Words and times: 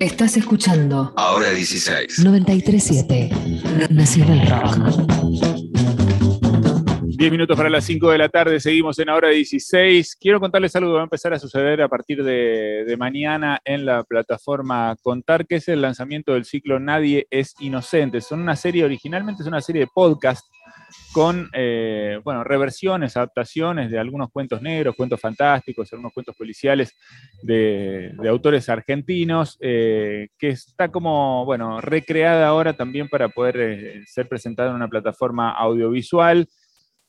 Estás 0.00 0.36
escuchando 0.36 1.12
Ahora 1.16 1.50
16. 1.50 2.20
937 2.24 3.30
Nacional 3.90 4.48
Rock. 4.48 4.76
10 7.02 7.32
minutos 7.32 7.56
para 7.56 7.68
las 7.68 7.84
5 7.84 8.12
de 8.12 8.18
la 8.18 8.28
tarde, 8.28 8.60
seguimos 8.60 8.96
en 9.00 9.08
Ahora 9.08 9.30
16. 9.30 10.16
Quiero 10.20 10.38
contarles 10.38 10.76
algo 10.76 10.90
que 10.90 10.94
va 10.94 11.00
a 11.00 11.04
empezar 11.04 11.34
a 11.34 11.38
suceder 11.40 11.82
a 11.82 11.88
partir 11.88 12.22
de, 12.22 12.84
de 12.86 12.96
mañana 12.96 13.58
en 13.64 13.84
la 13.84 14.04
plataforma 14.04 14.94
Contar, 15.02 15.44
que 15.44 15.56
es 15.56 15.66
el 15.66 15.82
lanzamiento 15.82 16.34
del 16.34 16.44
ciclo 16.44 16.78
Nadie 16.78 17.26
es 17.30 17.56
Inocente. 17.58 18.20
Son 18.20 18.40
una 18.40 18.54
serie, 18.54 18.84
originalmente 18.84 19.42
es 19.42 19.48
una 19.48 19.60
serie 19.60 19.80
de 19.80 19.88
podcast 19.92 20.46
con 21.12 21.48
eh, 21.52 22.20
bueno, 22.24 22.44
reversiones, 22.44 23.16
adaptaciones 23.16 23.90
de 23.90 23.98
algunos 23.98 24.30
cuentos 24.30 24.62
negros, 24.62 24.94
cuentos 24.96 25.20
fantásticos, 25.20 25.92
algunos 25.92 26.12
cuentos 26.12 26.36
policiales 26.36 26.94
de, 27.42 28.14
autores 28.28 28.68
argentinos, 28.68 29.56
eh, 29.60 30.28
que 30.38 30.48
está 30.50 30.88
como 30.88 31.44
bueno, 31.44 31.80
recreada 31.80 32.48
ahora 32.48 32.74
también 32.74 33.08
para 33.08 33.28
poder 33.28 33.56
eh, 33.60 34.02
ser 34.06 34.28
presentada 34.28 34.70
en 34.70 34.76
una 34.76 34.88
plataforma 34.88 35.50
audiovisual 35.52 36.48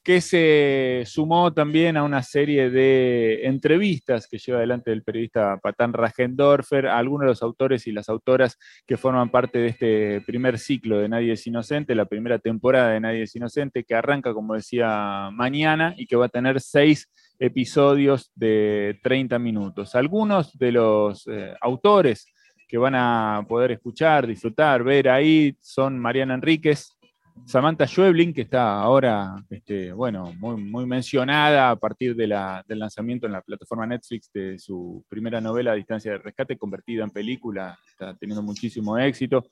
que 0.03 0.21
se 0.21 1.03
sumó 1.05 1.53
también 1.53 1.97
a 1.97 2.03
una 2.03 2.23
serie 2.23 2.69
de 2.69 3.45
entrevistas 3.45 4.27
que 4.27 4.37
lleva 4.37 4.59
adelante 4.59 4.91
el 4.91 5.03
periodista 5.03 5.57
Patán 5.57 5.93
Rajendorfer 5.93 6.87
a 6.87 6.97
algunos 6.97 7.25
de 7.25 7.29
los 7.29 7.43
autores 7.43 7.85
y 7.85 7.91
las 7.91 8.09
autoras 8.09 8.57
que 8.87 8.97
forman 8.97 9.29
parte 9.29 9.59
de 9.59 9.67
este 9.67 10.21
primer 10.21 10.57
ciclo 10.57 10.99
de 10.99 11.09
Nadie 11.09 11.33
es 11.33 11.45
Inocente, 11.47 11.95
la 11.95 12.05
primera 12.05 12.39
temporada 12.39 12.91
de 12.91 12.99
Nadie 13.01 13.23
es 13.23 13.35
Inocente, 13.35 13.83
que 13.83 13.95
arranca, 13.95 14.33
como 14.33 14.53
decía, 14.53 15.29
mañana 15.33 15.93
y 15.97 16.07
que 16.07 16.15
va 16.15 16.27
a 16.27 16.29
tener 16.29 16.61
seis 16.61 17.09
episodios 17.37 18.31
de 18.35 18.99
30 19.03 19.37
minutos. 19.39 19.95
Algunos 19.95 20.57
de 20.57 20.71
los 20.71 21.27
eh, 21.27 21.53
autores 21.61 22.25
que 22.67 22.77
van 22.77 22.95
a 22.95 23.43
poder 23.47 23.71
escuchar, 23.71 24.27
disfrutar, 24.27 24.83
ver 24.83 25.09
ahí 25.09 25.57
son 25.59 25.97
Mariana 25.97 26.35
Enríquez, 26.35 26.98
Samantha 27.45 27.87
Schweblin, 27.87 28.33
que 28.33 28.41
está 28.41 28.79
ahora, 28.79 29.43
este, 29.49 29.91
bueno, 29.91 30.33
muy, 30.37 30.55
muy 30.61 30.85
mencionada 30.85 31.71
a 31.71 31.75
partir 31.75 32.15
de 32.15 32.27
la, 32.27 32.63
del 32.67 32.79
lanzamiento 32.79 33.25
en 33.25 33.33
la 33.33 33.41
plataforma 33.41 33.87
Netflix 33.87 34.31
de 34.31 34.59
su 34.59 35.03
primera 35.09 35.41
novela, 35.41 35.73
Distancia 35.73 36.11
de 36.11 36.19
Rescate, 36.19 36.57
convertida 36.57 37.03
en 37.03 37.09
película, 37.09 37.77
está 37.89 38.15
teniendo 38.15 38.43
muchísimo 38.43 38.97
éxito. 38.97 39.47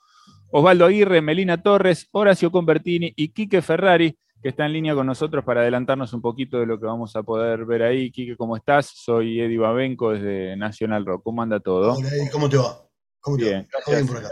Osvaldo 0.51 0.85
Aguirre, 0.85 1.21
Melina 1.21 1.61
Torres, 1.61 2.07
Horacio 2.11 2.51
Convertini 2.51 3.13
y 3.15 3.29
Quique 3.29 3.61
Ferrari, 3.61 4.17
que 4.41 4.49
está 4.49 4.65
en 4.65 4.73
línea 4.73 4.93
con 4.93 5.07
nosotros 5.07 5.43
para 5.43 5.61
adelantarnos 5.61 6.13
un 6.13 6.21
poquito 6.21 6.59
de 6.59 6.67
lo 6.67 6.79
que 6.79 6.85
vamos 6.85 7.15
a 7.15 7.23
poder 7.23 7.65
ver 7.65 7.83
ahí. 7.83 8.11
Quique, 8.11 8.37
¿cómo 8.37 8.55
estás? 8.55 8.91
Soy 8.93 9.41
Eddie 9.41 9.57
Babenco 9.57 10.11
desde 10.11 10.55
Nacional 10.55 11.05
Rock. 11.05 11.23
¿Cómo 11.23 11.41
anda 11.41 11.59
todo? 11.59 11.93
Hola, 11.93 12.09
¿cómo 12.31 12.47
te 12.47 12.57
va? 12.57 12.87
¿Cómo 13.19 13.37
te 13.37 13.45
Bien, 13.45 13.67
va? 13.73 13.81
Todo 13.83 13.95
bien 13.95 14.07
por 14.07 14.17
acá. 14.17 14.29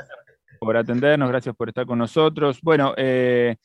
Por 0.65 0.77
atendernos, 0.77 1.29
gracias 1.29 1.55
por 1.55 1.69
estar 1.69 1.85
con 1.85 1.99
nosotros. 1.99 2.59
Bueno, 2.61 2.93
eh, 2.97 3.55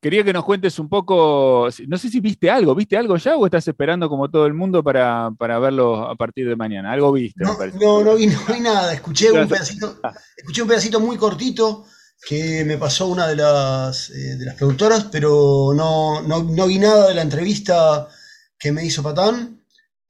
quería 0.00 0.24
que 0.24 0.32
nos 0.32 0.44
cuentes 0.44 0.78
un 0.80 0.88
poco, 0.88 1.68
no 1.86 1.98
sé 1.98 2.08
si 2.08 2.20
viste 2.20 2.50
algo, 2.50 2.74
¿viste 2.74 2.96
algo 2.96 3.16
ya 3.16 3.36
o 3.36 3.46
estás 3.46 3.68
esperando 3.68 4.08
como 4.08 4.28
todo 4.28 4.46
el 4.46 4.54
mundo 4.54 4.82
para, 4.82 5.30
para 5.38 5.58
verlo 5.60 6.08
a 6.08 6.16
partir 6.16 6.48
de 6.48 6.56
mañana? 6.56 6.90
Algo 6.92 7.12
viste, 7.12 7.44
me 7.44 7.50
No, 7.50 7.56
parece. 7.56 7.78
no, 7.78 8.02
no 8.02 8.16
vi, 8.16 8.26
no 8.26 8.40
vi 8.52 8.60
nada. 8.60 8.92
Escuché 8.92 9.30
un 9.30 9.46
pedacito, 9.46 10.00
escuché 10.36 10.62
un 10.62 10.68
pedacito 10.68 10.98
muy 10.98 11.16
cortito 11.16 11.84
que 12.28 12.64
me 12.64 12.78
pasó 12.78 13.06
una 13.08 13.26
de 13.28 13.36
las, 13.36 14.10
eh, 14.10 14.36
de 14.36 14.44
las 14.46 14.54
productoras, 14.56 15.04
pero 15.10 15.72
no, 15.74 16.22
no, 16.22 16.42
no 16.42 16.66
vi 16.66 16.78
nada 16.78 17.08
de 17.08 17.14
la 17.14 17.22
entrevista 17.22 18.08
que 18.58 18.72
me 18.72 18.84
hizo 18.84 19.02
Patán 19.02 19.60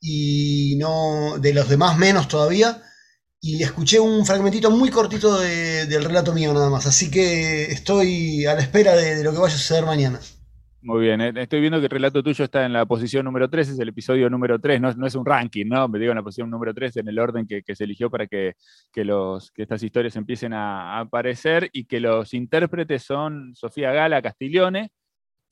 y 0.01 0.77
no 0.77 1.39
de 1.39 1.55
los 1.55 1.69
demás 1.69 1.97
menos 1.97 2.29
todavía. 2.29 2.83
Y 3.45 3.61
escuché 3.61 3.99
un 3.99 4.25
fragmentito 4.25 4.71
muy 4.71 4.89
cortito 4.89 5.41
de- 5.41 5.87
del 5.87 6.05
relato 6.05 6.33
mío 6.33 6.55
nada 6.55 6.71
más. 6.71 6.87
Así 6.87 7.11
que 7.11 7.65
estoy 7.65 8.47
a 8.47 8.55
la 8.55 8.61
espera 8.61 8.95
de, 8.95 9.25
lo 9.25 9.33
que 9.33 9.39
vaya 9.39 9.53
a 9.53 9.59
suceder 9.59 9.85
mañana. 9.85 10.21
Muy 10.81 11.01
bien, 11.03 11.21
eh, 11.21 11.33
estoy 11.37 11.61
viendo 11.61 11.81
que 11.81 11.87
el 11.87 11.91
relato 11.91 12.23
tuyo 12.23 12.45
está 12.45 12.65
en 12.65 12.73
la 12.73 12.87
posición 12.87 13.25
número 13.25 13.51
3, 13.51 13.69
es 13.69 13.79
el 13.81 13.89
episodio 13.89 14.31
número 14.31 14.61
3, 14.61 14.81
no, 14.81 14.93
no 14.95 15.07
es 15.09 15.15
un 15.17 15.27
ranking, 15.27 15.67
¿no? 15.67 15.89
Me 15.89 15.99
digo 15.99 16.13
en 16.13 16.17
la 16.19 16.23
posición 16.23 16.51
número 16.51 16.73
3 16.73 16.97
en 16.99 17.09
el 17.09 17.19
orden 17.19 17.47
que, 17.47 17.63
que 17.63 17.75
se 17.75 17.83
eligió 17.85 18.11
para 18.11 18.29
que, 18.29 18.55
que 18.93 19.05
los, 19.05 19.51
que 19.51 19.63
estas 19.63 19.83
historias 19.83 20.15
empiecen 20.15 20.53
a, 20.53 20.99
a 20.99 21.01
aparecer 21.01 21.69
y 21.73 21.85
que 21.85 21.99
los 21.99 22.35
intérpretes 22.35 23.03
son 23.03 23.55
Sofía 23.57 23.91
Gala 23.93 24.23
Castiglione, 24.23 24.91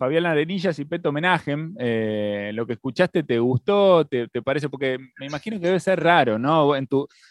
Fabián 0.00 0.24
Arenillas 0.24 0.78
y 0.78 0.86
Peto 0.86 1.12
Menagem. 1.12 1.74
Eh, 1.78 2.52
lo 2.54 2.66
que 2.66 2.72
escuchaste, 2.72 3.22
¿te 3.22 3.38
gustó? 3.38 4.06
¿Te, 4.06 4.28
parece? 4.42 4.70
Porque 4.70 4.96
me 5.18 5.26
imagino 5.26 5.60
que 5.60 5.66
debe 5.66 5.78
ser 5.78 6.02
raro, 6.02 6.38
¿no? 6.38 6.72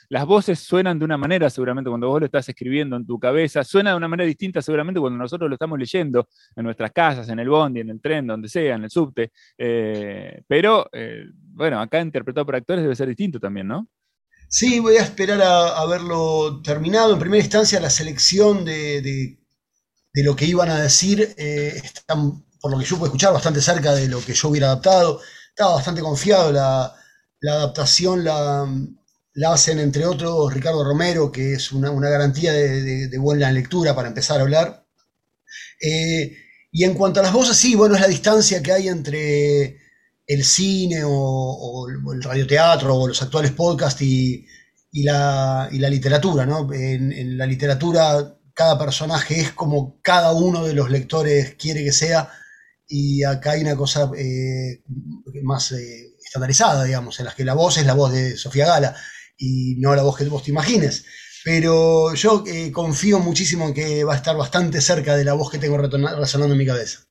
Las 0.07 0.25
voces 0.27 0.59
suenan 0.59 0.99
de 0.99 1.05
una 1.05 1.17
manera 1.17 1.49
seguramente 1.49 1.89
cuando 1.89 2.07
vos 2.07 2.19
lo 2.19 2.27
estás 2.27 2.47
escribiendo 2.47 2.95
en 2.95 3.07
tu 3.07 3.17
cabeza, 3.17 3.63
suena 3.63 3.89
de 3.89 3.97
una 3.97 4.07
manera 4.07 4.27
distinta 4.27 4.61
seguramente 4.61 4.99
cuando 4.99 5.17
nosotros 5.17 5.49
lo 5.49 5.55
estamos 5.55 5.79
leyendo 5.79 6.27
en 6.55 6.63
nuestras 6.63 6.91
casas, 6.91 7.27
en 7.29 7.39
el 7.39 7.49
bondi, 7.49 7.79
en 7.79 7.89
el 7.89 7.99
tren, 7.99 8.27
donde 8.27 8.47
sea, 8.47 8.75
en 8.75 8.83
el 8.83 8.91
subte. 8.91 9.31
Eh, 9.57 10.43
pero, 10.47 10.87
eh, 10.93 11.23
bueno, 11.33 11.81
acá 11.81 11.99
interpretado 11.99 12.45
por 12.45 12.55
actores 12.55 12.83
debe 12.83 12.95
ser 12.95 13.07
distinto 13.07 13.39
también, 13.39 13.67
¿no? 13.67 13.87
Sí, 14.47 14.79
voy 14.79 14.97
a 14.97 15.01
esperar 15.01 15.41
a, 15.41 15.69
a 15.69 15.87
verlo 15.87 16.61
terminado. 16.61 17.13
En 17.13 17.19
primera 17.19 17.41
instancia, 17.41 17.79
la 17.79 17.89
selección 17.89 18.63
de 18.63 19.39
lo 20.13 20.35
que 20.35 20.45
iban 20.45 20.69
a 20.69 20.79
decir 20.79 21.33
eh, 21.35 21.81
están, 21.83 22.43
por 22.59 22.71
lo 22.71 22.79
que 22.79 22.85
yo 22.85 22.97
pude 22.97 23.07
escuchar, 23.07 23.33
bastante 23.33 23.61
cerca 23.61 23.93
de 23.93 24.07
lo 24.07 24.23
que 24.23 24.33
yo 24.33 24.49
hubiera 24.49 24.67
adaptado. 24.67 25.21
Estaba 25.49 25.75
bastante 25.75 26.01
confiado. 26.01 26.51
La, 26.51 26.95
adaptación 27.41 28.23
la, 28.23 28.67
hacen, 29.51 29.79
entre 29.79 30.05
otros, 30.05 30.53
Ricardo 30.53 30.83
Romero, 30.83 31.31
que 31.31 31.53
es 31.53 31.71
una, 31.71 31.91
garantía 31.91 32.53
de, 32.53 33.17
buena 33.17 33.51
lectura 33.51 33.95
para 33.95 34.09
empezar 34.09 34.39
a 34.39 34.43
hablar. 34.43 34.85
Eh, 35.81 36.35
y 36.71 36.83
en 36.83 36.93
cuanto 36.93 37.19
a 37.19 37.23
las 37.23 37.33
voces, 37.33 37.57
sí, 37.57 37.75
bueno, 37.75 37.95
es 37.95 38.01
la 38.01 38.07
distancia 38.07 38.61
que 38.61 38.71
hay 38.71 38.87
entre 38.87 39.77
el 40.27 40.43
cine 40.43 41.03
o, 41.03 41.11
o 41.11 42.13
el 42.13 42.21
radioteatro 42.21 42.95
o 42.95 43.07
los 43.07 43.21
actuales 43.21 43.51
podcasts 43.51 44.01
y, 44.01 44.45
la, 44.91 45.69
literatura, 45.71 46.45
¿no? 46.45 46.71
En 46.73 47.37
la 47.37 47.45
literatura 47.45 48.39
cada 48.59 48.77
personaje 48.77 49.39
es 49.39 49.53
como 49.53 50.01
cada 50.01 50.33
uno 50.33 50.65
de 50.65 50.73
los 50.73 50.89
lectores 50.89 51.55
quiere 51.55 51.81
que 51.81 51.93
sea 51.93 52.29
y 52.91 53.23
acá 53.23 53.51
hay 53.51 53.61
una 53.61 53.75
cosa 53.75 54.09
eh, 54.17 54.81
más 55.43 55.71
eh, 55.73 56.15
estandarizada, 56.25 56.83
digamos, 56.83 57.19
en 57.19 57.25
las 57.25 57.35
que 57.35 57.45
la 57.45 57.53
voz 57.53 57.77
es 57.77 57.85
la 57.85 57.93
voz 57.93 58.11
de 58.11 58.35
Sofía 58.35 58.65
Gala 58.65 58.95
y 59.37 59.75
no 59.77 59.95
la 59.95 60.01
voz 60.01 60.17
que 60.17 60.25
vos 60.25 60.43
te 60.43 60.49
imagines. 60.49 61.05
Pero 61.45 62.15
yo 62.15 62.43
eh, 62.47 62.71
confío 62.71 63.19
muchísimo 63.19 63.67
en 63.67 63.73
que 63.75 64.03
va 64.03 64.13
a 64.13 64.17
estar 64.17 64.35
bastante 64.35 64.81
cerca 64.81 65.15
de 65.15 65.23
la 65.23 65.33
voz 65.33 65.51
que 65.51 65.59
tengo 65.59 65.77
resonando 65.77 66.53
en 66.53 66.57
mi 66.57 66.65
cabeza. 66.65 67.08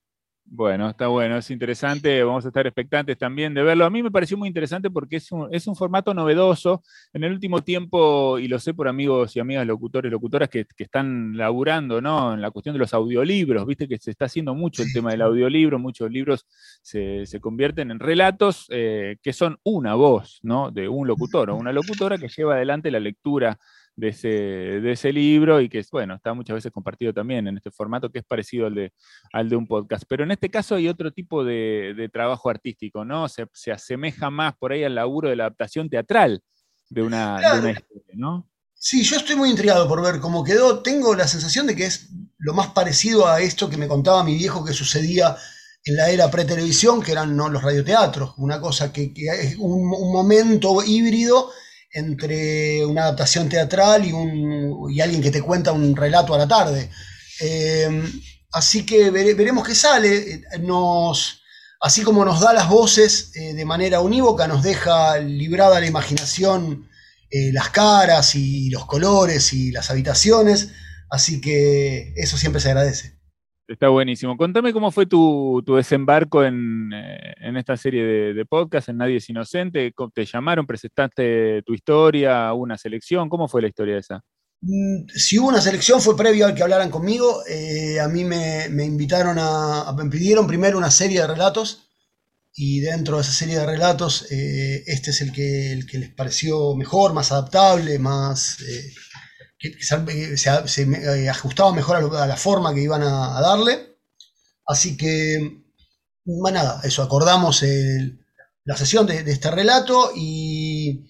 Bueno, 0.50 0.88
está 0.88 1.08
bueno, 1.08 1.36
es 1.36 1.50
interesante, 1.50 2.22
vamos 2.22 2.42
a 2.46 2.48
estar 2.48 2.66
expectantes 2.66 3.18
también 3.18 3.52
de 3.52 3.62
verlo. 3.62 3.84
A 3.84 3.90
mí 3.90 4.02
me 4.02 4.10
pareció 4.10 4.38
muy 4.38 4.48
interesante 4.48 4.88
porque 4.90 5.16
es 5.16 5.30
un, 5.30 5.46
es 5.52 5.66
un 5.66 5.76
formato 5.76 6.14
novedoso. 6.14 6.82
En 7.12 7.22
el 7.22 7.32
último 7.32 7.62
tiempo, 7.62 8.38
y 8.38 8.48
lo 8.48 8.58
sé 8.58 8.72
por 8.72 8.88
amigos 8.88 9.36
y 9.36 9.40
amigas 9.40 9.66
locutores, 9.66 10.10
locutoras 10.10 10.48
que, 10.48 10.64
que 10.64 10.84
están 10.84 11.36
laburando 11.36 12.00
¿no? 12.00 12.32
en 12.32 12.40
la 12.40 12.50
cuestión 12.50 12.72
de 12.72 12.78
los 12.78 12.94
audiolibros, 12.94 13.66
viste 13.66 13.86
que 13.86 13.98
se 13.98 14.10
está 14.10 14.24
haciendo 14.24 14.54
mucho 14.54 14.82
el 14.82 14.90
tema 14.90 15.10
del 15.10 15.20
audiolibro, 15.20 15.78
muchos 15.78 16.10
libros 16.10 16.46
se, 16.80 17.26
se 17.26 17.40
convierten 17.40 17.90
en 17.90 17.98
relatos 17.98 18.68
eh, 18.70 19.18
que 19.22 19.34
son 19.34 19.58
una 19.64 19.96
voz 19.96 20.40
¿no? 20.42 20.70
de 20.70 20.88
un 20.88 21.06
locutor 21.06 21.50
o 21.50 21.56
una 21.56 21.72
locutora 21.72 22.16
que 22.16 22.28
lleva 22.28 22.54
adelante 22.54 22.90
la 22.90 23.00
lectura 23.00 23.58
de 23.98 24.08
ese, 24.10 24.28
de 24.28 24.92
ese 24.92 25.12
libro 25.12 25.60
y 25.60 25.68
que, 25.68 25.84
bueno, 25.90 26.14
está 26.14 26.32
muchas 26.32 26.54
veces 26.54 26.70
compartido 26.70 27.12
también 27.12 27.48
en 27.48 27.56
este 27.56 27.72
formato 27.72 28.10
que 28.10 28.20
es 28.20 28.24
parecido 28.24 28.68
al 28.68 28.74
de, 28.76 28.92
al 29.32 29.48
de 29.48 29.56
un 29.56 29.66
podcast. 29.66 30.04
Pero 30.08 30.22
en 30.22 30.30
este 30.30 30.48
caso 30.48 30.76
hay 30.76 30.86
otro 30.86 31.10
tipo 31.10 31.44
de, 31.44 31.94
de 31.96 32.08
trabajo 32.08 32.48
artístico, 32.48 33.04
¿no? 33.04 33.28
Se, 33.28 33.46
se 33.52 33.72
asemeja 33.72 34.30
más 34.30 34.54
por 34.56 34.70
ahí 34.70 34.84
al 34.84 34.94
laburo 34.94 35.28
de 35.28 35.34
la 35.34 35.44
adaptación 35.44 35.90
teatral 35.90 36.42
de 36.88 37.02
una, 37.02 37.40
de 37.40 37.58
una 37.58 37.70
historia, 37.72 38.14
¿no? 38.14 38.48
Sí, 38.72 39.02
yo 39.02 39.16
estoy 39.16 39.34
muy 39.34 39.50
intrigado 39.50 39.88
por 39.88 40.00
ver 40.00 40.20
cómo 40.20 40.44
quedó. 40.44 40.80
Tengo 40.80 41.16
la 41.16 41.26
sensación 41.26 41.66
de 41.66 41.74
que 41.74 41.86
es 41.86 42.10
lo 42.38 42.54
más 42.54 42.68
parecido 42.68 43.26
a 43.26 43.40
esto 43.40 43.68
que 43.68 43.76
me 43.76 43.88
contaba 43.88 44.22
mi 44.22 44.36
viejo 44.36 44.64
que 44.64 44.72
sucedía 44.72 45.36
en 45.84 45.96
la 45.96 46.08
era 46.10 46.30
pretelevisión, 46.30 47.02
que 47.02 47.10
eran 47.10 47.36
¿no? 47.36 47.48
los 47.48 47.64
radioteatros, 47.64 48.34
una 48.36 48.60
cosa 48.60 48.92
que, 48.92 49.12
que 49.12 49.26
es 49.26 49.56
un, 49.56 49.92
un 49.92 50.12
momento 50.12 50.84
híbrido 50.86 51.50
entre 51.92 52.84
una 52.86 53.02
adaptación 53.04 53.48
teatral 53.48 54.04
y, 54.06 54.12
un, 54.12 54.90
y 54.92 55.00
alguien 55.00 55.22
que 55.22 55.30
te 55.30 55.42
cuenta 55.42 55.72
un 55.72 55.96
relato 55.96 56.34
a 56.34 56.38
la 56.38 56.48
tarde. 56.48 56.90
Eh, 57.40 58.02
así 58.52 58.84
que 58.84 59.10
vere- 59.12 59.34
veremos 59.36 59.66
qué 59.66 59.74
sale. 59.74 60.16
Eh, 60.34 60.42
Nos, 60.60 61.40
así 61.80 62.02
como 62.02 62.24
nos 62.24 62.40
da 62.40 62.52
las 62.52 62.68
voces 62.68 63.30
eh, 63.36 63.54
de 63.54 63.64
manera 63.64 64.00
unívoca, 64.00 64.46
nos 64.48 64.62
deja 64.62 65.18
librada 65.18 65.80
la 65.80 65.86
imaginación 65.86 66.88
eh, 67.30 67.52
las 67.52 67.68
caras 67.70 68.34
y 68.34 68.70
los 68.70 68.86
colores 68.86 69.52
y 69.52 69.70
las 69.70 69.90
habitaciones, 69.90 70.70
así 71.10 71.40
que 71.42 72.14
eso 72.16 72.38
siempre 72.38 72.60
se 72.60 72.68
agradece. 72.68 73.17
Está 73.68 73.90
buenísimo. 73.90 74.34
Contame 74.38 74.72
cómo 74.72 74.90
fue 74.90 75.04
tu, 75.04 75.62
desembarco 75.76 76.42
en, 76.42 76.90
eh, 76.94 77.34
en 77.36 77.58
esta 77.58 77.76
serie 77.76 78.02
de, 78.02 78.32
de 78.32 78.46
podcast, 78.46 78.88
en 78.88 78.96
Nadie 78.96 79.16
es 79.16 79.28
Inocente. 79.28 79.92
¿Cómo 79.94 80.10
¿Te 80.10 80.24
llamaron, 80.24 80.66
presentaste 80.66 81.62
tu 81.66 81.74
historia, 81.74 82.50
una 82.54 82.78
selección? 82.78 83.28
¿Cómo 83.28 83.46
fue 83.46 83.60
la 83.60 83.68
historia 83.68 83.98
esa? 83.98 84.24
Mm, 84.62 85.06
si 85.14 85.38
hubo 85.38 85.48
una 85.48 85.60
selección 85.60 86.00
fue 86.00 86.16
previo 86.16 86.46
al 86.46 86.54
que 86.54 86.62
hablaran 86.62 86.90
conmigo. 86.90 87.42
Eh, 87.46 88.00
a 88.00 88.08
mí 88.08 88.24
me, 88.24 88.66
invitaron 88.84 89.36
a, 89.38 89.92
Me 89.96 90.08
pidieron 90.10 90.46
primero 90.46 90.78
una 90.78 90.90
serie 90.90 91.20
de 91.20 91.26
relatos. 91.26 91.84
Y 92.54 92.80
dentro 92.80 93.16
de 93.16 93.22
esa 93.22 93.32
serie 93.32 93.58
de 93.58 93.66
relatos, 93.66 94.32
eh, 94.32 94.82
este 94.86 95.10
es 95.10 95.20
el 95.20 95.30
que, 95.30 95.78
les 95.92 96.10
pareció 96.14 96.74
mejor, 96.74 97.12
más 97.12 97.30
adaptable, 97.30 97.98
más. 97.98 98.58
Que, 99.58 99.72
se, 99.82 101.28
ajustaba 101.28 101.72
mejor 101.72 102.14
a, 102.16 102.26
la 102.26 102.36
forma 102.36 102.74
que 102.74 102.82
iban 102.82 103.02
a, 103.02 103.40
darle. 103.40 103.96
Así 104.66 104.96
que. 104.96 105.64
Bueno, 106.24 106.58
nada, 106.58 106.80
eso, 106.84 107.02
acordamos 107.02 107.64
la 108.64 108.76
sesión 108.76 109.06
de, 109.06 109.22
de 109.24 109.32
este 109.32 109.50
relato 109.50 110.12
y 110.14 111.08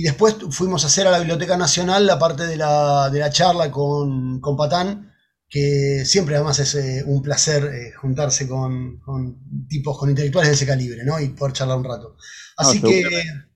y 0.00 0.02
después 0.02 0.36
fuimos 0.50 0.82
a 0.82 0.86
hacer 0.86 1.06
a 1.06 1.10
la 1.10 1.18
Biblioteca 1.18 1.58
Nacional 1.58 2.06
la 2.06 2.18
parte 2.18 2.46
de 2.46 2.56
la, 2.56 3.10
de 3.10 3.18
la 3.18 3.28
charla 3.28 3.70
con, 3.70 4.40
con, 4.40 4.56
Patán, 4.56 5.12
que 5.46 6.06
siempre 6.06 6.36
además 6.36 6.58
es 6.58 6.74
eh, 6.74 7.04
un 7.04 7.20
placer 7.20 7.64
eh, 7.66 7.92
juntarse 7.92 8.48
con, 8.48 8.98
con, 9.00 9.66
tipos, 9.68 9.98
con 9.98 10.08
intelectuales 10.08 10.48
de 10.48 10.54
ese 10.54 10.66
calibre, 10.66 11.04
¿no? 11.04 11.20
Y 11.20 11.28
poder 11.28 11.52
charlar 11.52 11.76
un 11.76 11.84
rato. 11.84 12.16
Así 12.56 12.80
que 12.80 13.04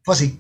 fue 0.03 0.15
así. 0.15 0.39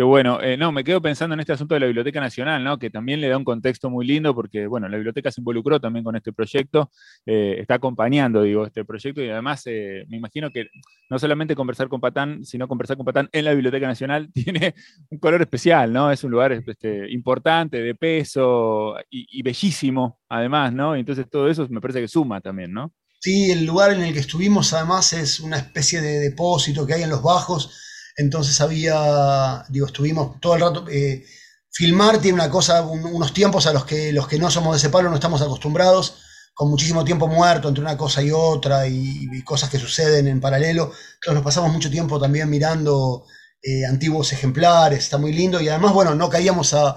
Qué 0.00 0.04
bueno. 0.04 0.40
Eh, 0.40 0.56
no, 0.56 0.72
me 0.72 0.82
quedo 0.82 1.02
pensando 1.02 1.34
en 1.34 1.40
este 1.40 1.52
asunto 1.52 1.74
de 1.74 1.80
la 1.80 1.84
Biblioteca 1.84 2.20
Nacional, 2.20 2.64
¿no? 2.64 2.78
Que 2.78 2.88
también 2.88 3.20
le 3.20 3.28
da 3.28 3.36
un 3.36 3.44
contexto 3.44 3.90
muy 3.90 4.06
lindo 4.06 4.34
porque, 4.34 4.66
bueno, 4.66 4.88
la 4.88 4.96
biblioteca 4.96 5.30
se 5.30 5.42
involucró 5.42 5.78
también 5.78 6.02
con 6.02 6.16
este 6.16 6.32
proyecto, 6.32 6.90
eh, 7.26 7.56
está 7.58 7.74
acompañando, 7.74 8.40
digo, 8.40 8.64
este 8.64 8.82
proyecto 8.86 9.22
y 9.22 9.28
además 9.28 9.60
eh, 9.66 10.06
me 10.08 10.16
imagino 10.16 10.50
que 10.50 10.68
no 11.10 11.18
solamente 11.18 11.54
conversar 11.54 11.90
con 11.90 12.00
Patán, 12.00 12.46
sino 12.46 12.66
conversar 12.66 12.96
con 12.96 13.04
Patán 13.04 13.28
en 13.30 13.44
la 13.44 13.52
Biblioteca 13.52 13.86
Nacional 13.86 14.30
tiene 14.32 14.74
un 15.10 15.18
color 15.18 15.42
especial, 15.42 15.92
¿no? 15.92 16.10
Es 16.10 16.24
un 16.24 16.30
lugar 16.30 16.52
este, 16.52 17.12
importante, 17.12 17.82
de 17.82 17.94
peso 17.94 18.94
y, 19.10 19.42
bellísimo, 19.42 20.18
además, 20.30 20.72
¿no? 20.72 20.96
Entonces 20.96 21.28
todo 21.28 21.50
eso 21.50 21.68
me 21.68 21.82
parece 21.82 22.00
que 22.00 22.08
suma 22.08 22.40
también, 22.40 22.72
¿no? 22.72 22.90
Sí, 23.18 23.50
el 23.50 23.66
lugar 23.66 23.92
en 23.92 24.00
el 24.00 24.14
que 24.14 24.20
estuvimos 24.20 24.72
además 24.72 25.12
es 25.12 25.40
una 25.40 25.58
especie 25.58 26.00
de 26.00 26.20
depósito 26.20 26.86
que 26.86 26.94
hay 26.94 27.02
en 27.02 27.10
los 27.10 27.22
bajos 27.22 27.88
entonces 28.20 28.60
había, 28.60 29.64
digo, 29.68 29.86
estuvimos 29.86 30.38
todo 30.40 30.54
el 30.54 30.60
rato. 30.60 30.84
Eh, 30.90 31.24
filmar 31.70 32.18
tiene 32.18 32.34
una 32.34 32.50
cosa, 32.50 32.82
unos 32.82 33.32
tiempos 33.32 33.66
a 33.66 33.72
los 33.72 33.86
que 33.86 34.12
los 34.12 34.28
que 34.28 34.38
no 34.38 34.50
somos 34.50 34.72
de 34.72 34.78
ese 34.78 34.90
palo 34.90 35.08
no 35.08 35.14
estamos 35.14 35.40
acostumbrados, 35.40 36.18
con 36.52 36.68
muchísimo 36.68 37.02
tiempo 37.02 37.26
muerto 37.26 37.68
entre 37.68 37.82
una 37.82 37.96
cosa 37.96 38.22
y 38.22 38.30
otra 38.30 38.86
y, 38.86 39.42
cosas 39.42 39.70
que 39.70 39.78
suceden 39.78 40.28
en 40.28 40.40
paralelo. 40.40 40.92
Entonces 41.14 41.34
nos 41.34 41.42
pasamos 41.42 41.72
mucho 41.72 41.90
tiempo 41.90 42.20
también 42.20 42.50
mirando 42.50 43.24
eh, 43.62 43.86
antiguos 43.86 44.32
ejemplares, 44.34 44.98
está 44.98 45.16
muy 45.16 45.32
lindo 45.32 45.58
y 45.60 45.68
además, 45.68 45.94
bueno, 45.94 46.14
no 46.14 46.28
caíamos 46.28 46.74
a, 46.74 46.96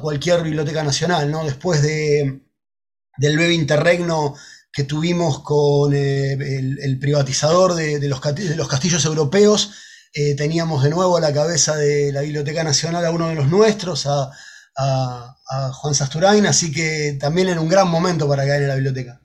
cualquier 0.00 0.44
biblioteca 0.44 0.84
nacional, 0.84 1.28
¿no? 1.32 1.44
Después 1.44 1.82
de, 1.82 2.42
del 3.16 3.36
breve 3.36 3.54
interregno 3.54 4.36
que 4.72 4.84
tuvimos 4.84 5.40
con 5.40 5.92
eh, 5.92 6.34
el, 6.34 6.98
privatizador 7.00 7.74
de, 7.74 8.08
los, 8.08 8.20
de 8.22 8.54
los 8.54 8.68
castillos 8.68 9.04
europeos, 9.04 9.72
eh, 10.12 10.34
teníamos 10.34 10.82
de 10.82 10.90
nuevo 10.90 11.16
a 11.16 11.20
la 11.20 11.32
cabeza 11.32 11.76
de 11.76 12.12
la 12.12 12.22
Biblioteca 12.22 12.64
Nacional 12.64 13.04
a 13.04 13.10
uno 13.10 13.28
de 13.28 13.36
los 13.36 13.48
nuestros, 13.48 14.06
a, 14.06 14.30
Juan 15.72 15.94
Sasturain, 15.94 16.46
así 16.46 16.72
que 16.72 17.18
también 17.20 17.48
era 17.48 17.60
un 17.60 17.68
gran 17.68 17.88
momento 17.88 18.26
para 18.26 18.46
caer 18.46 18.62
en 18.62 18.68
la 18.68 18.76
biblioteca. 18.76 19.20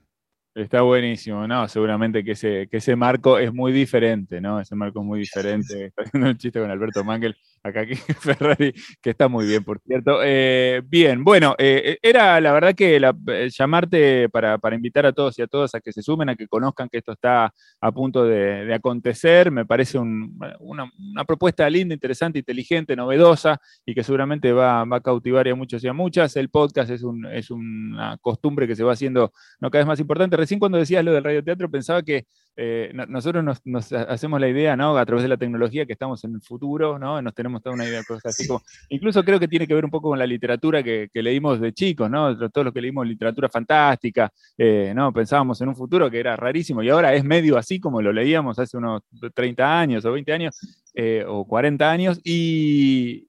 Está 0.54 0.82
buenísimo, 0.82 1.46
¿no? 1.46 1.66
Seguramente 1.68 2.24
que 2.24 2.32
ese, 2.32 2.66
que 2.70 2.78
ese 2.78 2.96
marco 2.96 3.38
es 3.38 3.54
muy 3.54 3.72
diferente, 3.72 4.40
¿no? 4.40 4.60
Ese 4.60 4.74
marco 4.74 5.00
es 5.00 5.06
muy 5.06 5.20
diferente. 5.20 5.86
Está 5.86 6.02
haciendo 6.02 6.28
un 6.28 6.36
chiste 6.36 6.60
con 6.60 6.70
Alberto 6.70 7.04
Mangel, 7.04 7.36
acá 7.68 7.80
aquí 7.80 7.94
Ferrari, 8.20 8.72
que 9.00 9.10
está 9.10 9.28
muy 9.28 9.46
bien, 9.46 9.64
por 9.64 9.80
cierto. 9.80 10.20
Eh, 10.22 10.82
bien, 10.86 11.24
bueno, 11.24 11.54
eh, 11.58 11.98
era 12.02 12.40
la 12.40 12.52
verdad 12.52 12.74
que 12.74 12.96
eh, 12.96 13.50
llamarte 13.50 14.28
para, 14.28 14.58
invitar 14.74 15.06
a 15.06 15.12
todos 15.12 15.38
y 15.38 15.42
a 15.42 15.46
todas 15.46 15.74
a 15.74 15.80
que 15.80 15.92
se 15.92 16.02
sumen, 16.02 16.28
a 16.28 16.36
que 16.36 16.48
conozcan 16.48 16.88
que 16.88 16.98
esto 16.98 17.12
está 17.12 17.52
a 17.80 17.92
punto 17.92 18.24
de, 18.24 18.72
acontecer. 18.74 19.50
Me 19.50 19.64
parece 19.64 19.98
una, 19.98 20.90
propuesta 21.26 21.68
linda, 21.68 21.94
interesante, 21.94 22.38
inteligente, 22.38 22.96
novedosa 22.96 23.58
y 23.84 23.94
que 23.94 24.02
seguramente 24.02 24.52
va, 24.52 24.82
a 24.82 25.00
cautivar 25.00 25.48
a 25.48 25.54
muchos 25.54 25.82
y 25.84 25.88
a 25.88 25.92
muchas. 25.92 26.36
El 26.36 26.50
podcast 26.50 26.90
es, 26.90 27.02
es 27.32 27.50
una 27.50 28.16
costumbre 28.20 28.66
que 28.66 28.76
se 28.76 28.84
va 28.84 28.92
haciendo 28.92 29.32
no 29.60 29.70
cada 29.70 29.82
vez 29.82 29.88
más 29.88 30.00
importante 30.00 30.36
recién 30.36 30.60
cuando 30.60 30.78
decías 30.78 31.04
lo 31.04 31.12
del 31.12 31.24
radioteatro 31.24 31.70
pensaba 31.70 32.02
que 32.02 32.26
eh, 32.58 32.90
nosotros 33.08 33.44
nos, 33.64 33.92
hacemos 33.92 34.40
la 34.40 34.48
idea, 34.48 34.76
¿no? 34.76 34.96
A 34.96 35.04
través 35.04 35.22
de 35.22 35.28
la 35.28 35.36
tecnología 35.36 35.84
que 35.84 35.92
estamos 35.92 36.24
en 36.24 36.34
el 36.34 36.40
futuro, 36.40 36.98
¿no? 36.98 37.20
Nos 37.20 37.34
tenemos 37.34 37.62
toda 37.62 37.74
una 37.74 37.84
idea 37.84 37.98
de 37.98 38.04
cosas 38.04 38.34
así 38.34 38.46
como. 38.46 38.62
Incluso 38.88 39.22
creo 39.22 39.38
que 39.38 39.46
tiene 39.46 39.66
que 39.66 39.74
ver 39.74 39.84
un 39.84 39.90
poco 39.90 40.08
con 40.08 40.18
la 40.18 40.26
literatura 40.26 40.82
que, 40.82 41.10
leímos 41.12 41.60
de 41.60 41.74
chicos, 41.74 42.10
¿no? 42.10 42.36
Todos 42.50 42.64
los 42.64 42.72
que 42.72 42.80
leímos 42.80 43.06
literatura 43.06 43.50
fantástica, 43.50 44.32
eh, 44.56 44.92
¿no? 44.96 45.12
Pensábamos 45.12 45.60
en 45.60 45.68
un 45.68 45.76
futuro 45.76 46.10
que 46.10 46.18
era 46.18 46.34
rarísimo 46.34 46.82
y 46.82 46.88
ahora 46.88 47.14
es 47.14 47.24
medio 47.24 47.58
así 47.58 47.78
como 47.78 48.00
lo 48.00 48.12
leíamos 48.12 48.58
hace 48.58 48.76
unos 48.78 49.02
30 49.34 49.78
años 49.78 50.04
o 50.04 50.12
20 50.12 50.32
años 50.32 50.56
eh, 50.94 51.24
o 51.28 51.44
40 51.46 51.90
años 51.90 52.20
y, 52.24 53.28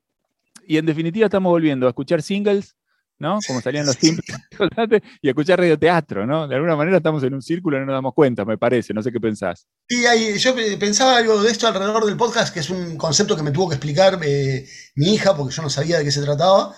y 0.65 0.77
en 0.77 0.85
definitiva 0.85 1.25
estamos 1.25 1.49
volviendo 1.49 1.85
a 1.85 1.89
escuchar 1.89 2.21
singles 2.21 2.76
¿no? 3.19 3.39
Como 3.45 3.61
salían 3.61 3.85
los 3.85 3.97
tiempos 3.99 4.25
y 5.21 5.29
escuchar 5.29 5.59
radioteatro, 5.59 6.25
¿no? 6.25 6.47
De 6.47 6.55
alguna 6.55 6.75
manera 6.75 6.97
estamos 6.97 7.23
en 7.23 7.33
un 7.33 7.41
círculo 7.41 7.77
y 7.77 7.79
no 7.81 7.87
nos 7.87 7.95
damos 7.95 8.13
cuenta, 8.13 8.45
me 8.45 8.57
parece, 8.57 8.93
no 8.93 9.01
sé 9.01 9.11
qué 9.11 9.19
pensás. 9.19 9.67
Sí, 9.87 10.03
yo 10.37 10.55
pensaba 10.79 11.17
algo 11.17 11.41
de 11.41 11.51
esto 11.51 11.67
alrededor 11.67 12.05
del 12.05 12.17
podcast, 12.17 12.53
que 12.53 12.59
es 12.59 12.69
un 12.69 12.97
concepto 12.97 13.35
que 13.35 13.43
me 13.43 13.51
tuvo 13.51 13.69
que 13.69 13.75
explicar 13.75 14.19
eh, 14.23 14.67
mi 14.95 15.13
hija, 15.13 15.35
porque 15.35 15.55
yo 15.55 15.61
no 15.61 15.69
sabía 15.69 15.97
de 15.97 16.03
qué 16.03 16.11
se 16.11 16.21
trataba, 16.21 16.75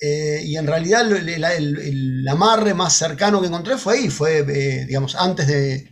eh, 0.00 0.42
y 0.44 0.56
en 0.56 0.66
realidad 0.66 1.10
el, 1.10 2.26
amarre 2.28 2.74
más 2.74 2.94
cercano 2.94 3.40
que 3.40 3.46
encontré 3.46 3.76
fue 3.76 3.98
ahí, 3.98 4.08
fue, 4.08 4.38
eh, 4.38 4.86
digamos, 4.86 5.14
antes 5.14 5.46
de, 5.46 5.90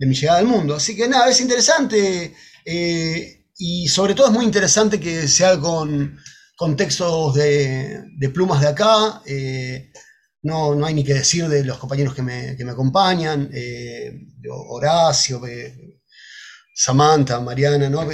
mi 0.00 0.14
llegada 0.14 0.38
al 0.38 0.46
mundo. 0.46 0.76
Así 0.76 0.94
que 0.94 1.08
nada, 1.08 1.28
es 1.28 1.40
interesante, 1.40 2.34
y 2.64 3.88
sobre 3.88 4.14
todo 4.14 4.28
es 4.28 4.32
muy 4.32 4.44
interesante 4.44 5.00
que 5.00 5.26
se 5.26 5.44
haga 5.44 5.60
con 5.60 6.18
contextos 6.58 7.34
de, 7.34 8.30
plumas 8.34 8.60
de 8.60 8.66
acá. 8.66 9.22
Eh, 9.24 9.92
no, 10.42 10.74
no, 10.74 10.86
hay 10.86 10.94
ni 10.94 11.04
que 11.04 11.14
decir 11.14 11.48
de 11.48 11.64
los 11.64 11.78
compañeros 11.78 12.14
que 12.14 12.22
me, 12.22 12.70
acompañan, 12.70 13.48
eh, 13.52 14.26
Horacio, 14.50 15.46
eh, 15.46 16.00
Samantha, 16.74 17.38
Mariana, 17.40 17.88
¿no? 17.88 18.04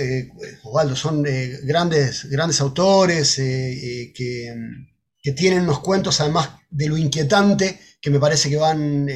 Osvaldo, 0.62 0.94
son 0.94 1.22
grandes, 1.62 2.26
grandes 2.30 2.60
autores 2.60 3.36
que, 3.36 4.52
tienen 5.34 5.62
unos 5.62 5.80
cuentos, 5.80 6.20
además 6.20 6.50
de 6.68 6.88
lo 6.88 6.98
inquietante, 6.98 7.80
que 7.98 8.10
me 8.10 8.20
parece 8.20 8.50
que 8.50 8.58
van 8.58 9.06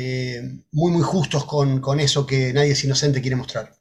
muy, 0.73 0.91
muy 0.91 1.03
justos 1.03 1.45
con, 1.45 1.83
con 1.83 2.01
eso 2.01 2.27
que 2.27 2.53
Nadie 2.55 2.73
es 2.73 2.85
Inocente 2.85 3.21
quiere 3.21 3.37
mostrar. 3.37 3.78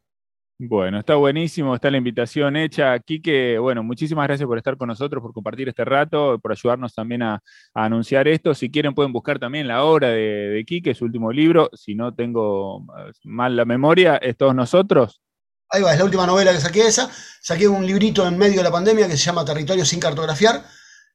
Bueno, 0.60 0.98
está 1.00 1.14
buenísimo, 1.14 1.76
está 1.76 1.92
la 1.92 1.98
invitación 1.98 2.56
hecha. 2.56 2.98
Quique, 3.00 3.60
bueno, 3.60 3.84
muchísimas 3.84 4.26
gracias 4.26 4.48
por 4.48 4.58
estar 4.58 4.76
con 4.76 4.88
nosotros, 4.88 5.22
por 5.22 5.32
compartir 5.32 5.70
este 5.70 5.86
rato, 5.86 6.40
por 6.40 6.52
ayudarnos 6.52 6.96
también 6.96 7.22
a, 7.22 7.44
anunciar 7.76 8.28
esto. 8.28 8.56
Si 8.56 8.72
quieren 8.72 8.96
pueden 8.96 9.14
buscar 9.14 9.38
también 9.38 9.68
la 9.68 9.84
obra 9.84 10.10
de, 10.10 10.50
de 10.50 10.66
Quique, 10.66 10.96
su 10.96 11.06
último 11.06 11.32
libro. 11.32 11.70
Si 11.74 11.94
no 11.94 12.16
tengo 12.16 12.88
eh, 12.98 13.12
mal 13.26 13.56
la 13.56 13.66
memoria, 13.66 14.18
es 14.18 14.36
Todos 14.36 14.56
Nosotros. 14.56 15.22
Ahí 15.70 15.84
va, 15.84 15.94
es 15.94 16.00
la 16.00 16.06
última 16.06 16.26
novela 16.26 16.52
que 16.52 16.60
saqué 16.60 16.88
esa. 16.88 17.08
Saqué 17.40 17.68
un 17.68 17.86
librito 17.86 18.28
en 18.28 18.36
medio 18.40 18.58
de 18.58 18.64
la 18.64 18.72
pandemia 18.72 19.08
que 19.08 19.16
se 19.16 19.26
llama 19.26 19.46
Territorio 19.46 19.86
sin 19.86 20.00
cartografiar. 20.00 20.64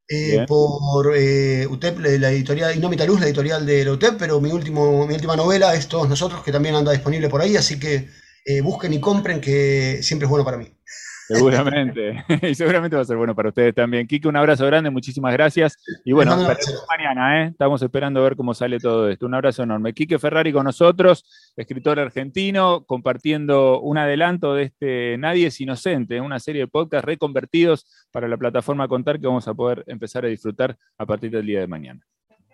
Eh, 0.09 0.45
por 0.47 1.17
eh, 1.17 1.67
UTEP, 1.67 1.99
la 1.99 2.31
editorial, 2.31 2.77
y 2.77 2.79
no 2.79 2.91
Luz, 2.91 3.21
la 3.21 3.27
editorial 3.27 3.65
de 3.65 3.85
la 3.85 3.93
UTEP, 3.93 4.17
pero 4.19 4.41
mi, 4.41 4.51
último, 4.51 5.07
mi 5.07 5.15
última 5.15 5.35
novela 5.35 5.75
es 5.75 5.89
Todos 5.89 6.09
Nosotros, 6.09 6.45
que 6.45 6.53
también 6.53 6.75
anda 6.75 6.93
disponible 6.93 7.29
por 7.29 7.41
ahí, 7.41 7.57
así 7.57 7.81
que 7.81 8.09
eh, 8.45 8.61
busquen 8.61 8.93
y 8.93 9.01
compren, 9.01 9.41
que 9.41 10.03
siempre 10.03 10.27
es 10.27 10.31
bueno 10.31 10.45
para 10.45 10.59
mí. 10.59 10.67
Seguramente, 11.29 12.25
y 12.51 12.55
seguramente 12.55 12.97
va 12.97 13.03
a 13.03 13.05
ser 13.05 13.17
bueno 13.17 13.35
para 13.35 13.49
ustedes 13.49 13.75
también. 13.75 14.07
Kike, 14.07 14.29
un 14.29 14.37
abrazo 14.37 14.67
grande, 14.67 14.91
muchísimas 14.91 15.33
gracias. 15.33 15.79
Y 16.05 16.13
bueno, 16.13 16.37
mañana, 16.37 17.43
¿eh? 17.43 17.49
estamos 17.49 17.81
esperando 17.83 18.21
a 18.21 18.25
ver 18.25 18.37
cómo 18.37 18.55
sale 18.55 18.79
todo 18.79 19.09
esto. 19.09 19.27
Un 19.27 19.35
abrazo 19.35 19.63
enorme. 19.63 19.95
Quique 19.95 20.19
Ferrari 20.19 20.53
con 20.53 20.65
nosotros, 20.65 21.25
escritor 21.57 22.01
argentino, 22.01 22.85
compartiendo 22.85 23.81
un 23.81 23.99
adelanto 23.99 24.55
de 24.55 24.65
este 24.65 25.17
Nadie 25.19 25.47
es 25.47 25.61
Inocente, 25.61 26.21
una 26.21 26.39
serie 26.39 26.63
de 26.63 26.69
podcasts 26.69 27.07
reconvertidos 27.07 27.87
para 28.11 28.29
la 28.29 28.37
plataforma 28.37 28.89
Contar 28.89 29.21
que 29.21 29.27
vamos 29.27 29.49
a 29.49 29.55
poder 29.55 29.85
empezar 29.87 30.25
a 30.25 30.29
disfrutar 30.29 30.77
a 30.99 31.07
partir 31.07 31.31
del 31.31 31.47
día 31.47 31.61
de 31.61 31.67
mañana. 31.67 32.05